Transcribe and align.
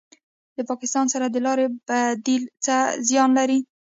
د 0.55 0.59
پاکستان 0.69 1.05
سره 1.13 1.25
د 1.29 1.35
لارې 1.45 1.65
بندیدل 1.87 2.43
څه 2.65 2.75
زیان 3.09 3.29
لري؟ 3.39 3.59